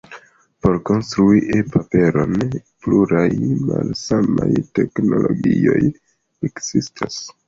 Por 0.65 0.75
konstrui 0.89 1.41
e-paperon, 1.57 2.39
pluraj 2.85 3.27
malsamaj 3.65 4.47
teknologioj 4.79 5.77
ekzistas. 6.51 7.21